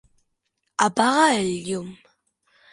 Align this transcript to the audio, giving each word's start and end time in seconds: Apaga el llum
Apaga 0.85 1.27
el 1.43 1.49
llum 1.69 1.89